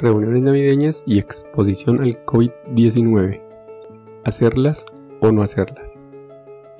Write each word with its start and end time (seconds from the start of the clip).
reuniones 0.00 0.40
navideñas 0.40 1.04
y 1.06 1.18
exposición 1.18 2.00
al 2.00 2.24
COVID-19. 2.24 3.42
Hacerlas 4.24 4.86
o 5.20 5.30
no 5.30 5.42
hacerlas. 5.42 5.92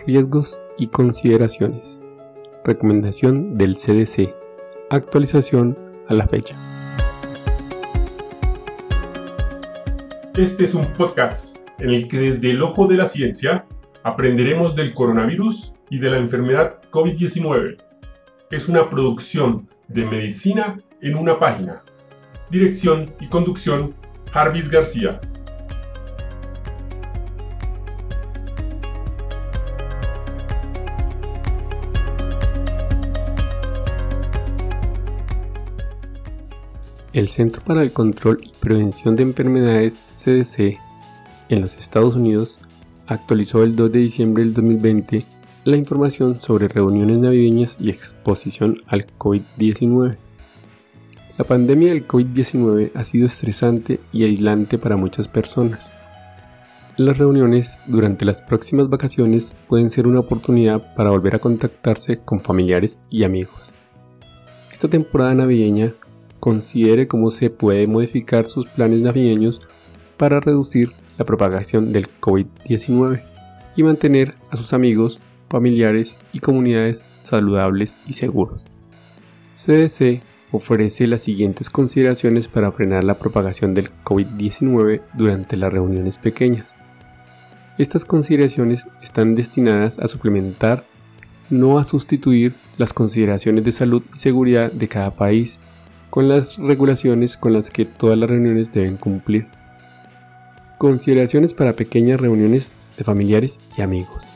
Riesgos 0.06 0.58
y 0.78 0.86
consideraciones. 0.86 2.02
Recomendación 2.64 3.58
del 3.58 3.76
CDC. 3.76 4.34
Actualización 4.88 5.78
a 6.08 6.14
la 6.14 6.26
fecha. 6.28 6.56
Este 10.34 10.64
es 10.64 10.74
un 10.74 10.94
podcast 10.94 11.56
en 11.78 11.90
el 11.90 12.08
que 12.08 12.18
desde 12.18 12.50
el 12.50 12.62
ojo 12.62 12.86
de 12.86 12.96
la 12.96 13.08
ciencia 13.08 13.66
aprenderemos 14.02 14.74
del 14.74 14.94
coronavirus 14.94 15.74
y 15.90 15.98
de 15.98 16.10
la 16.10 16.16
enfermedad 16.16 16.80
COVID-19. 16.90 17.76
Es 18.50 18.68
una 18.68 18.88
producción 18.88 19.68
de 19.88 20.06
medicina 20.06 20.80
en 21.02 21.16
una 21.16 21.38
página 21.38 21.82
Dirección 22.50 23.12
y 23.20 23.28
conducción, 23.28 23.94
Jarvis 24.32 24.68
García. 24.68 25.20
El 37.12 37.28
Centro 37.28 37.62
para 37.64 37.82
el 37.82 37.92
Control 37.92 38.40
y 38.42 38.52
Prevención 38.60 39.14
de 39.14 39.24
Enfermedades 39.24 39.94
CDC 40.16 40.78
en 41.48 41.60
los 41.60 41.76
Estados 41.76 42.14
Unidos 42.16 42.58
actualizó 43.06 43.62
el 43.62 43.74
2 43.76 43.92
de 43.92 43.98
diciembre 43.98 44.44
del 44.44 44.54
2020 44.54 45.24
la 45.64 45.76
información 45.76 46.40
sobre 46.40 46.68
reuniones 46.68 47.18
navideñas 47.18 47.76
y 47.78 47.90
exposición 47.90 48.82
al 48.86 49.06
COVID-19. 49.18 50.16
La 51.40 51.44
pandemia 51.44 51.88
del 51.88 52.06
COVID-19 52.06 52.90
ha 52.94 53.02
sido 53.02 53.26
estresante 53.26 53.98
y 54.12 54.24
aislante 54.24 54.76
para 54.76 54.98
muchas 54.98 55.26
personas. 55.26 55.90
Las 56.98 57.16
reuniones 57.16 57.78
durante 57.86 58.26
las 58.26 58.42
próximas 58.42 58.90
vacaciones 58.90 59.54
pueden 59.66 59.90
ser 59.90 60.06
una 60.06 60.20
oportunidad 60.20 60.94
para 60.94 61.08
volver 61.08 61.36
a 61.36 61.38
contactarse 61.38 62.18
con 62.18 62.42
familiares 62.42 63.00
y 63.08 63.24
amigos. 63.24 63.72
Esta 64.70 64.88
temporada 64.88 65.34
navideña 65.34 65.94
considere 66.40 67.08
cómo 67.08 67.30
se 67.30 67.48
puede 67.48 67.86
modificar 67.86 68.46
sus 68.46 68.66
planes 68.66 69.00
navideños 69.00 69.62
para 70.18 70.40
reducir 70.40 70.92
la 71.16 71.24
propagación 71.24 71.90
del 71.90 72.06
COVID-19 72.20 73.24
y 73.76 73.82
mantener 73.82 74.34
a 74.50 74.58
sus 74.58 74.74
amigos, 74.74 75.20
familiares 75.48 76.18
y 76.34 76.40
comunidades 76.40 77.02
saludables 77.22 77.96
y 78.06 78.12
seguros. 78.12 78.66
CDC 79.56 80.28
ofrece 80.52 81.06
las 81.06 81.22
siguientes 81.22 81.70
consideraciones 81.70 82.48
para 82.48 82.72
frenar 82.72 83.04
la 83.04 83.18
propagación 83.18 83.74
del 83.74 83.90
COVID-19 84.04 85.02
durante 85.14 85.56
las 85.56 85.72
reuniones 85.72 86.18
pequeñas. 86.18 86.74
Estas 87.78 88.04
consideraciones 88.04 88.86
están 89.02 89.34
destinadas 89.34 89.98
a 89.98 90.08
suplementar, 90.08 90.84
no 91.48 91.78
a 91.78 91.84
sustituir, 91.84 92.54
las 92.76 92.92
consideraciones 92.92 93.64
de 93.64 93.72
salud 93.72 94.02
y 94.14 94.18
seguridad 94.18 94.72
de 94.72 94.88
cada 94.88 95.14
país 95.14 95.60
con 96.10 96.28
las 96.28 96.58
regulaciones 96.58 97.36
con 97.36 97.52
las 97.52 97.70
que 97.70 97.84
todas 97.84 98.18
las 98.18 98.28
reuniones 98.28 98.72
deben 98.72 98.96
cumplir. 98.96 99.46
Consideraciones 100.78 101.54
para 101.54 101.74
pequeñas 101.74 102.20
reuniones 102.20 102.74
de 102.98 103.04
familiares 103.04 103.58
y 103.78 103.82
amigos. 103.82 104.26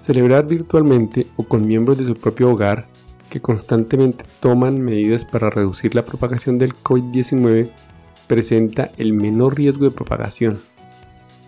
Celebrar 0.00 0.46
virtualmente 0.46 1.26
o 1.36 1.44
con 1.44 1.66
miembros 1.66 1.98
de 1.98 2.04
su 2.04 2.14
propio 2.14 2.50
hogar 2.50 2.86
que 3.30 3.40
constantemente 3.40 4.24
toman 4.40 4.80
medidas 4.80 5.24
para 5.24 5.48
reducir 5.48 5.94
la 5.94 6.04
propagación 6.04 6.58
del 6.58 6.74
COVID-19 6.74 7.70
presenta 8.26 8.90
el 8.98 9.12
menor 9.12 9.56
riesgo 9.56 9.86
de 9.86 9.90
propagación. 9.90 10.60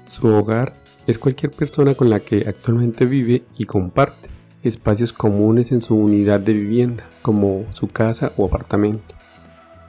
Su 0.06 0.28
hogar 0.28 0.72
es 1.06 1.18
cualquier 1.18 1.52
persona 1.52 1.94
con 1.94 2.08
la 2.08 2.20
que 2.20 2.44
actualmente 2.46 3.04
vive 3.04 3.42
y 3.58 3.66
comparte 3.66 4.30
espacios 4.62 5.12
comunes 5.12 5.72
en 5.72 5.82
su 5.82 5.96
unidad 5.96 6.40
de 6.40 6.52
vivienda, 6.52 7.04
como 7.20 7.64
su 7.72 7.88
casa 7.88 8.32
o 8.36 8.46
apartamento. 8.46 9.14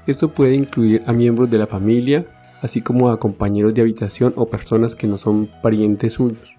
Esto 0.08 0.34
puede 0.34 0.56
incluir 0.56 1.04
a 1.06 1.14
miembros 1.14 1.50
de 1.50 1.60
la 1.60 1.68
familia, 1.68 2.26
así 2.62 2.82
como 2.82 3.10
a 3.10 3.20
compañeros 3.20 3.74
de 3.74 3.82
habitación 3.82 4.34
o 4.36 4.48
personas 4.48 4.96
que 4.96 5.08
no 5.08 5.18
son 5.18 5.50
parientes 5.62 6.14
suyos. 6.14 6.56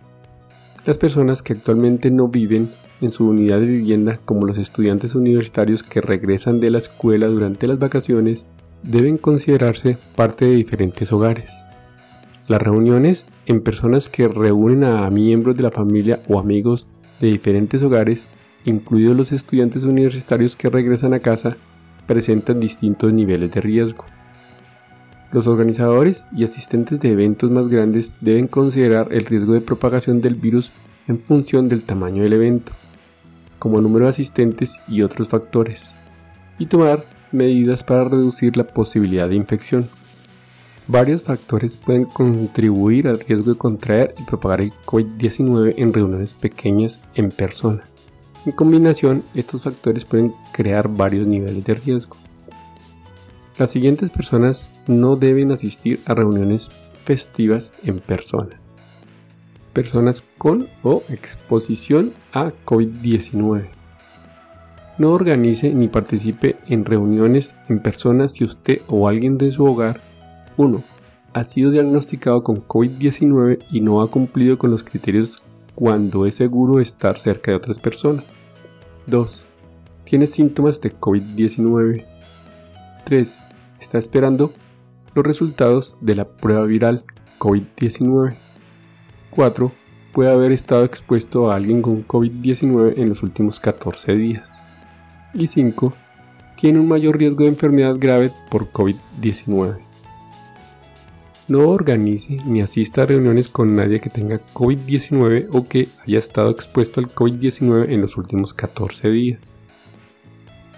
Las 0.86 0.98
personas 0.98 1.42
que 1.42 1.54
actualmente 1.54 2.10
no 2.10 2.28
viven 2.28 2.70
en 3.04 3.10
su 3.10 3.28
unidad 3.28 3.60
de 3.60 3.66
vivienda 3.66 4.18
como 4.24 4.46
los 4.46 4.58
estudiantes 4.58 5.14
universitarios 5.14 5.82
que 5.82 6.00
regresan 6.00 6.60
de 6.60 6.70
la 6.70 6.78
escuela 6.78 7.26
durante 7.26 7.66
las 7.66 7.78
vacaciones 7.78 8.46
deben 8.82 9.18
considerarse 9.18 9.98
parte 10.16 10.44
de 10.44 10.56
diferentes 10.56 11.12
hogares. 11.12 11.50
Las 12.48 12.60
reuniones 12.60 13.26
en 13.46 13.62
personas 13.62 14.08
que 14.08 14.28
reúnen 14.28 14.84
a 14.84 15.08
miembros 15.10 15.56
de 15.56 15.62
la 15.62 15.70
familia 15.70 16.20
o 16.28 16.38
amigos 16.38 16.86
de 17.20 17.28
diferentes 17.28 17.82
hogares, 17.82 18.26
incluidos 18.64 19.16
los 19.16 19.32
estudiantes 19.32 19.84
universitarios 19.84 20.56
que 20.56 20.68
regresan 20.68 21.14
a 21.14 21.20
casa, 21.20 21.56
presentan 22.06 22.60
distintos 22.60 23.12
niveles 23.12 23.50
de 23.50 23.60
riesgo. 23.60 24.04
Los 25.32 25.46
organizadores 25.46 26.26
y 26.36 26.44
asistentes 26.44 27.00
de 27.00 27.12
eventos 27.12 27.50
más 27.50 27.68
grandes 27.68 28.14
deben 28.20 28.46
considerar 28.46 29.08
el 29.10 29.24
riesgo 29.24 29.52
de 29.54 29.60
propagación 29.60 30.20
del 30.20 30.34
virus 30.34 30.70
en 31.08 31.18
función 31.18 31.68
del 31.68 31.82
tamaño 31.82 32.22
del 32.22 32.34
evento 32.34 32.72
como 33.58 33.80
número 33.80 34.06
de 34.06 34.10
asistentes 34.10 34.80
y 34.88 35.02
otros 35.02 35.28
factores, 35.28 35.96
y 36.58 36.66
tomar 36.66 37.04
medidas 37.32 37.82
para 37.82 38.04
reducir 38.04 38.56
la 38.56 38.66
posibilidad 38.66 39.28
de 39.28 39.36
infección. 39.36 39.88
Varios 40.86 41.22
factores 41.22 41.76
pueden 41.76 42.04
contribuir 42.04 43.08
al 43.08 43.20
riesgo 43.20 43.52
de 43.52 43.58
contraer 43.58 44.14
y 44.18 44.24
propagar 44.24 44.60
el 44.60 44.72
COVID-19 44.84 45.74
en 45.78 45.92
reuniones 45.92 46.34
pequeñas 46.34 47.00
en 47.14 47.30
persona. 47.30 47.84
En 48.44 48.52
combinación, 48.52 49.22
estos 49.34 49.62
factores 49.62 50.04
pueden 50.04 50.34
crear 50.52 50.88
varios 50.88 51.26
niveles 51.26 51.64
de 51.64 51.74
riesgo. 51.74 52.16
Las 53.58 53.70
siguientes 53.70 54.10
personas 54.10 54.70
no 54.86 55.16
deben 55.16 55.52
asistir 55.52 56.00
a 56.04 56.14
reuniones 56.14 56.70
festivas 57.04 57.72
en 57.84 58.00
persona 58.00 58.63
personas 59.74 60.24
con 60.38 60.68
o 60.82 61.02
exposición 61.10 62.14
a 62.32 62.52
COVID-19. 62.64 63.68
No 64.96 65.10
organice 65.10 65.74
ni 65.74 65.88
participe 65.88 66.56
en 66.68 66.84
reuniones 66.84 67.56
en 67.68 67.80
personas 67.80 68.32
si 68.32 68.44
usted 68.44 68.80
o 68.86 69.08
alguien 69.08 69.36
de 69.36 69.50
su 69.50 69.64
hogar 69.64 70.00
1. 70.56 70.82
Ha 71.32 71.44
sido 71.44 71.72
diagnosticado 71.72 72.44
con 72.44 72.66
COVID-19 72.66 73.58
y 73.72 73.80
no 73.80 74.00
ha 74.00 74.10
cumplido 74.10 74.56
con 74.56 74.70
los 74.70 74.84
criterios 74.84 75.42
cuando 75.74 76.26
es 76.26 76.36
seguro 76.36 76.78
estar 76.78 77.18
cerca 77.18 77.50
de 77.50 77.56
otras 77.56 77.80
personas. 77.80 78.24
2. 79.08 79.46
Tiene 80.04 80.28
síntomas 80.28 80.80
de 80.80 80.96
COVID-19. 80.96 82.04
3. 83.04 83.38
Está 83.80 83.98
esperando 83.98 84.52
los 85.14 85.26
resultados 85.26 85.96
de 86.00 86.14
la 86.14 86.28
prueba 86.28 86.64
viral 86.66 87.04
COVID-19. 87.40 88.36
4. 89.34 89.72
Puede 90.12 90.30
haber 90.30 90.52
estado 90.52 90.84
expuesto 90.84 91.50
a 91.50 91.56
alguien 91.56 91.82
con 91.82 92.06
COVID-19 92.06 92.94
en 92.96 93.08
los 93.08 93.22
últimos 93.22 93.58
14 93.58 94.14
días. 94.14 94.52
Y 95.34 95.48
5. 95.48 95.92
Tiene 96.56 96.78
un 96.78 96.88
mayor 96.88 97.18
riesgo 97.18 97.42
de 97.42 97.48
enfermedad 97.48 97.96
grave 97.98 98.30
por 98.48 98.70
COVID-19. 98.70 99.78
No 101.46 101.68
organice 101.68 102.38
ni 102.46 102.62
asista 102.62 103.02
a 103.02 103.06
reuniones 103.06 103.48
con 103.48 103.76
nadie 103.76 104.00
que 104.00 104.08
tenga 104.08 104.40
COVID-19 104.54 105.48
o 105.52 105.68
que 105.68 105.88
haya 106.06 106.18
estado 106.18 106.50
expuesto 106.50 107.00
al 107.00 107.08
COVID-19 107.08 107.90
en 107.90 108.00
los 108.00 108.16
últimos 108.16 108.54
14 108.54 109.10
días. 109.10 109.40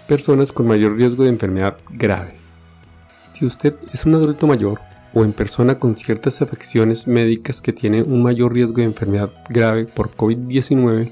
Personas 0.07 0.51
con 0.51 0.67
mayor 0.67 0.97
riesgo 0.97 1.23
de 1.23 1.29
enfermedad 1.29 1.77
grave. 1.91 2.33
Si 3.31 3.45
usted 3.45 3.75
es 3.93 4.05
un 4.05 4.15
adulto 4.15 4.47
mayor 4.47 4.81
o 5.17 5.25
en 5.25 5.33
persona 5.33 5.79
con 5.79 5.95
ciertas 5.95 6.43
afecciones 6.43 7.07
médicas 7.07 7.59
que 7.59 7.73
tienen 7.73 8.05
un 8.07 8.21
mayor 8.21 8.53
riesgo 8.53 8.81
de 8.81 8.83
enfermedad 8.83 9.33
grave 9.49 9.85
por 9.85 10.15
COVID-19, 10.15 11.11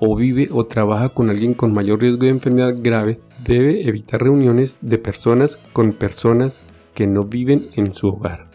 o 0.00 0.16
vive 0.16 0.48
o 0.50 0.66
trabaja 0.66 1.10
con 1.10 1.30
alguien 1.30 1.54
con 1.54 1.72
mayor 1.72 2.00
riesgo 2.00 2.24
de 2.24 2.30
enfermedad 2.30 2.74
grave, 2.76 3.20
debe 3.44 3.86
evitar 3.86 4.20
reuniones 4.20 4.78
de 4.80 4.98
personas 4.98 5.56
con 5.72 5.92
personas 5.92 6.60
que 6.94 7.06
no 7.06 7.26
viven 7.26 7.68
en 7.76 7.92
su 7.92 8.08
hogar. 8.08 8.50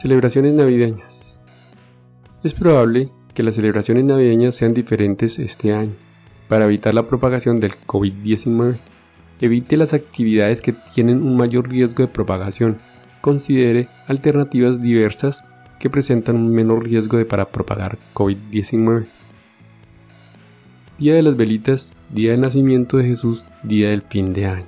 Celebraciones 0.00 0.54
navideñas. 0.54 1.42
Es 2.42 2.54
probable 2.54 3.10
que 3.34 3.42
las 3.42 3.56
celebraciones 3.56 4.04
navideñas 4.04 4.54
sean 4.54 4.72
diferentes 4.72 5.38
este 5.38 5.74
año 5.74 5.92
para 6.48 6.64
evitar 6.64 6.94
la 6.94 7.06
propagación 7.06 7.60
del 7.60 7.72
COVID-19. 7.86 8.78
Evite 9.42 9.76
las 9.76 9.92
actividades 9.92 10.62
que 10.62 10.72
tienen 10.72 11.22
un 11.22 11.36
mayor 11.36 11.68
riesgo 11.68 12.02
de 12.02 12.08
propagación 12.08 12.78
considere 13.20 13.88
alternativas 14.06 14.80
diversas 14.80 15.44
que 15.78 15.90
presentan 15.90 16.36
un 16.36 16.54
menor 16.54 16.84
riesgo 16.84 17.16
de 17.16 17.24
para 17.24 17.50
propagar 17.50 17.98
COVID-19. 18.14 19.06
Día 20.98 21.14
de 21.14 21.22
las 21.22 21.36
velitas, 21.36 21.94
día 22.10 22.32
del 22.32 22.42
nacimiento 22.42 22.98
de 22.98 23.04
Jesús, 23.04 23.46
día 23.62 23.88
del 23.88 24.02
fin 24.02 24.34
de 24.34 24.46
año. 24.46 24.66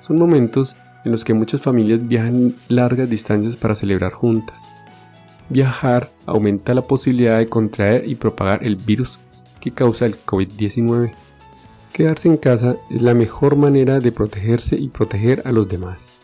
Son 0.00 0.18
momentos 0.18 0.76
en 1.04 1.12
los 1.12 1.24
que 1.24 1.32
muchas 1.32 1.62
familias 1.62 2.06
viajan 2.06 2.54
largas 2.68 3.08
distancias 3.08 3.56
para 3.56 3.74
celebrar 3.74 4.12
juntas. 4.12 4.68
Viajar 5.48 6.10
aumenta 6.26 6.74
la 6.74 6.82
posibilidad 6.82 7.38
de 7.38 7.48
contraer 7.48 8.06
y 8.06 8.16
propagar 8.16 8.64
el 8.64 8.76
virus 8.76 9.18
que 9.60 9.70
causa 9.70 10.04
el 10.04 10.22
COVID-19. 10.22 11.12
Quedarse 11.94 12.28
en 12.28 12.36
casa 12.36 12.76
es 12.90 13.00
la 13.00 13.14
mejor 13.14 13.56
manera 13.56 14.00
de 14.00 14.12
protegerse 14.12 14.76
y 14.76 14.88
proteger 14.88 15.42
a 15.46 15.52
los 15.52 15.66
demás. 15.68 16.17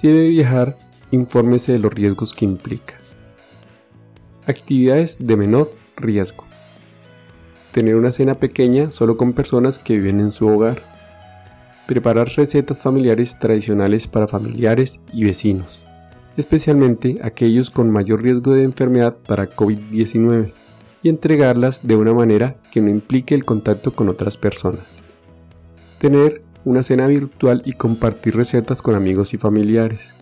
Si 0.00 0.08
debe 0.08 0.30
viajar, 0.30 0.78
infórmese 1.10 1.72
de 1.72 1.78
los 1.78 1.92
riesgos 1.92 2.32
que 2.32 2.46
implica. 2.46 2.94
Actividades 4.46 5.18
de 5.20 5.36
menor 5.36 5.74
riesgo. 5.94 6.46
Tener 7.72 7.96
una 7.96 8.10
cena 8.10 8.36
pequeña 8.36 8.92
solo 8.92 9.18
con 9.18 9.34
personas 9.34 9.78
que 9.78 9.98
viven 9.98 10.20
en 10.20 10.32
su 10.32 10.46
hogar. 10.46 10.82
Preparar 11.86 12.28
recetas 12.34 12.80
familiares 12.80 13.38
tradicionales 13.38 14.06
para 14.06 14.26
familiares 14.26 15.00
y 15.12 15.24
vecinos, 15.24 15.84
especialmente 16.38 17.18
aquellos 17.22 17.70
con 17.70 17.90
mayor 17.90 18.22
riesgo 18.22 18.54
de 18.54 18.62
enfermedad 18.62 19.18
para 19.18 19.50
COVID-19, 19.50 20.54
y 21.02 21.10
entregarlas 21.10 21.86
de 21.86 21.96
una 21.96 22.14
manera 22.14 22.56
que 22.72 22.80
no 22.80 22.88
implique 22.88 23.34
el 23.34 23.44
contacto 23.44 23.92
con 23.92 24.08
otras 24.08 24.38
personas. 24.38 24.86
Tener 25.98 26.42
una 26.64 26.82
cena 26.82 27.06
virtual 27.06 27.62
y 27.64 27.72
compartir 27.72 28.36
recetas 28.36 28.82
con 28.82 28.94
amigos 28.94 29.34
y 29.34 29.38
familiares. 29.38 30.12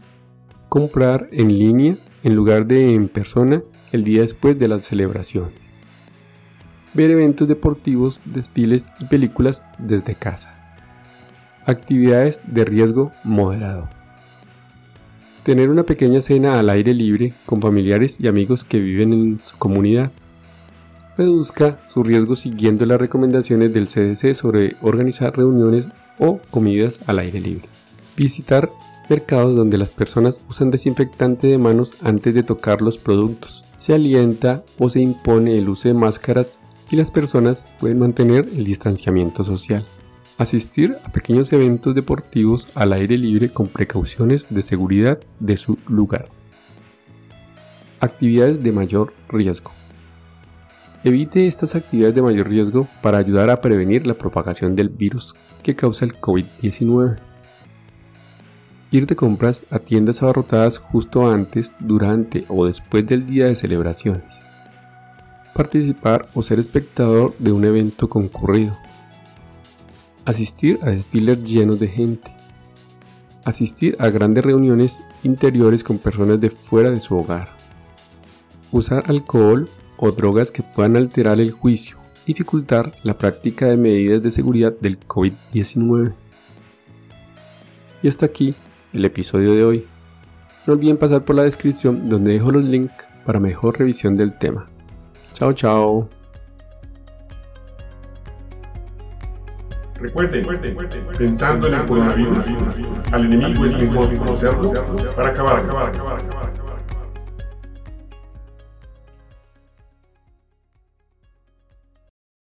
Comprar 0.69 1.29
en 1.32 1.49
línea 1.49 1.96
en 2.23 2.35
lugar 2.35 2.67
de 2.67 2.94
en 2.94 3.08
persona 3.08 3.62
el 3.93 4.05
día 4.05 4.23
después 4.23 4.58
de 4.58 4.69
las 4.69 4.85
celebraciones. 4.85 5.81
Ver 6.94 7.11
eventos 7.11 7.49
deportivos, 7.49 8.20
desfiles 8.25 8.87
y 9.00 9.06
películas 9.06 9.62
desde 9.79 10.14
casa. 10.14 10.55
Actividades 11.67 12.40
de 12.46 12.64
riesgo 12.64 13.12
moderado. 13.25 13.88
Tener 15.43 15.70
una 15.70 15.85
pequeña 15.85 16.20
cena 16.20 16.58
al 16.58 16.70
aire 16.70 16.94
libre 16.94 17.32
con 17.46 17.61
familiares 17.61 18.20
y 18.20 18.29
amigos 18.29 18.64
que 18.64 18.81
viven 18.81 19.12
en 19.12 19.40
su 19.40 19.56
comunidad. 19.56 20.11
Reduzca 21.17 21.79
su 21.87 22.02
riesgo 22.02 22.37
siguiendo 22.37 22.87
las 22.87 23.00
recomendaciones 23.00 23.73
del 23.73 23.88
CDC 23.88 24.35
sobre 24.35 24.76
organizar 24.82 25.37
reuniones 25.37 25.88
o 26.19 26.41
comidas 26.50 27.00
al 27.06 27.19
aire 27.19 27.41
libre. 27.41 27.69
Visitar 28.17 28.70
mercados 29.09 29.56
donde 29.56 29.79
las 29.79 29.91
personas 29.91 30.41
usan 30.49 30.70
desinfectante 30.70 31.47
de 31.47 31.59
manos 31.59 31.94
antes 32.03 32.35
de 32.35 32.43
tocar 32.43 32.82
los 32.82 32.99
productos. 32.99 33.65
Se 33.79 33.94
alienta 33.94 34.65
o 34.79 34.91
se 34.91 35.00
impone 35.00 35.56
el 35.56 35.69
uso 35.69 35.88
de 35.88 35.94
máscaras 35.94 36.61
y 36.91 36.97
las 36.97 37.11
personas 37.11 37.65
pueden 37.79 37.99
mantener 37.99 38.49
el 38.55 38.65
distanciamiento 38.65 39.44
social. 39.44 39.85
Asistir 40.37 40.97
a 41.05 41.12
pequeños 41.12 41.53
eventos 41.53 41.94
deportivos 41.94 42.69
al 42.75 42.93
aire 42.93 43.19
libre 43.19 43.50
con 43.50 43.67
precauciones 43.67 44.47
de 44.50 44.62
seguridad 44.62 45.19
de 45.41 45.56
su 45.56 45.79
lugar. 45.88 46.29
Actividades 48.00 48.62
de 48.62 48.73
mayor 48.73 49.12
riesgo. 49.29 49.73
Evite 51.09 51.47
estas 51.47 51.75
actividades 51.75 52.15
de 52.15 52.21
mayor 52.21 52.51
riesgo 52.51 52.87
para 53.01 53.17
ayudar 53.17 53.49
a 53.49 53.63
prevenir 53.63 54.07
la 54.07 54.13
propagación 54.13 54.77
del 54.77 54.91
virus 54.91 55.35
que 55.63 55.75
causa 55.75 56.05
el 56.05 56.21
COVID-19. 56.21 57.17
Ir 58.91 59.07
de 59.07 59.17
compras 59.17 59.63
a 59.71 59.79
tiendas 59.79 60.23
abarrotadas 60.23 60.77
justo 60.77 61.27
antes, 61.27 61.75
durante 61.81 62.45
o 62.49 62.67
después 62.67 63.07
del 63.07 63.25
día 63.25 63.47
de 63.47 63.55
celebraciones. 63.55 64.45
Participar 65.55 66.29
o 66.35 66.43
ser 66.43 66.59
espectador 66.59 67.35
de 67.39 67.53
un 67.53 67.65
evento 67.65 68.11
concurrido. 68.11 68.77
Asistir 70.27 70.79
a 70.83 70.91
desfiles 70.91 71.43
llenos 71.43 71.81
de 71.81 71.89
gente. 71.89 72.31
Asistir 73.47 73.97
a 73.99 74.11
grandes 74.11 74.45
reuniones 74.45 75.01
interiores 75.23 75.83
con 75.83 75.97
personas 75.97 76.39
de 76.39 76.51
fuera 76.51 76.91
de 76.91 77.01
su 77.01 77.17
hogar. 77.17 77.49
Usar 78.73 79.05
alcohol 79.07 79.71
o 79.99 80.12
drogas 80.12 80.50
que 80.50 80.62
puedan 80.62 80.97
alterar 80.97 81.41
el 81.41 81.50
juicio, 81.50 81.99
dificultar 82.27 82.93
la 83.03 83.19
práctica 83.19 83.67
de 83.67 83.77
medidas 83.77 84.23
de 84.23 84.31
seguridad 84.31 84.73
del 84.81 84.99
COVID-19. 84.99 86.15
Y 88.03 88.09
hasta 88.09 88.27
aquí 88.27 88.55
el 88.93 89.05
episodio 89.05 89.55
de 89.55 89.65
hoy. 89.65 89.87
No 90.67 90.75
olviden 90.75 90.97
pasar 90.97 91.25
por 91.25 91.37
la 91.37 91.43
descripción 91.43 92.09
donde 92.09 92.33
dejo 92.33 92.50
los 92.50 92.65
links 92.65 93.09
para 93.25 93.41
mejor 93.41 93.79
revisión 93.79 94.17
del 94.17 94.35
tema. 94.35 94.69
Chao, 95.33 95.53
chao. 95.53 96.09
Recuerden, 99.95 100.47
pensando 101.17 101.67
en 101.67 101.75
el 101.75 101.87
coronavirus, 101.87 102.45
al 103.11 103.25
enemigo 103.25 103.67
es 103.67 103.77
mejor 103.77 104.17
conocerlo 104.17 104.73
para 105.17 105.31
acabar, 105.31 105.65
acabar, 105.65 105.89
acabar, 105.89 106.21
acabar. 106.21 106.48